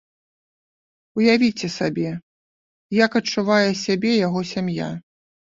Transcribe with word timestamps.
Уявіце 1.19 1.67
сабе, 1.79 2.09
як 3.03 3.11
адчувае 3.21 3.61
сябе 3.83 4.11
яго 4.27 4.39
сям'я. 4.55 4.91